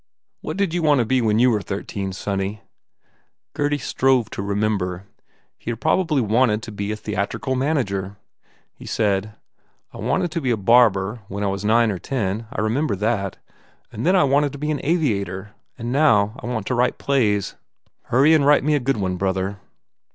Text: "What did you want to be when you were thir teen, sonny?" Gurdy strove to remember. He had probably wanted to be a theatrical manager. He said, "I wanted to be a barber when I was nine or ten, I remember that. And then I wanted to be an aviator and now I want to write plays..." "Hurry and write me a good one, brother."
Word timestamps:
"What 0.39 0.57
did 0.57 0.73
you 0.73 0.81
want 0.81 0.97
to 0.97 1.05
be 1.05 1.21
when 1.21 1.37
you 1.37 1.51
were 1.51 1.61
thir 1.61 1.83
teen, 1.83 2.11
sonny?" 2.11 2.61
Gurdy 3.53 3.77
strove 3.77 4.31
to 4.31 4.41
remember. 4.41 5.05
He 5.59 5.69
had 5.69 5.79
probably 5.79 6.21
wanted 6.23 6.63
to 6.63 6.71
be 6.71 6.91
a 6.91 6.95
theatrical 6.95 7.53
manager. 7.53 8.17
He 8.73 8.87
said, 8.87 9.35
"I 9.93 9.99
wanted 9.99 10.31
to 10.31 10.41
be 10.41 10.49
a 10.49 10.57
barber 10.57 11.19
when 11.27 11.43
I 11.43 11.53
was 11.53 11.63
nine 11.63 11.91
or 11.91 11.99
ten, 11.99 12.47
I 12.51 12.61
remember 12.61 12.95
that. 12.95 13.37
And 13.91 14.03
then 14.03 14.15
I 14.15 14.23
wanted 14.23 14.53
to 14.53 14.57
be 14.57 14.71
an 14.71 14.81
aviator 14.83 15.53
and 15.77 15.91
now 15.91 16.35
I 16.41 16.47
want 16.47 16.65
to 16.65 16.73
write 16.73 16.97
plays..." 16.97 17.53
"Hurry 18.05 18.33
and 18.33 18.43
write 18.43 18.63
me 18.63 18.73
a 18.73 18.79
good 18.79 18.97
one, 18.97 19.17
brother." 19.17 19.59